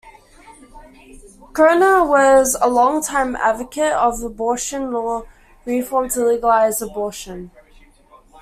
Kirner 1.53 2.03
was 2.03 2.57
a 2.59 2.67
long-time 2.67 3.35
advocate 3.35 3.93
of 3.93 4.19
abortion 4.23 4.91
law 4.91 5.25
reform 5.63 6.09
to 6.09 6.25
legalise 6.25 6.81
abortion. 6.81 7.51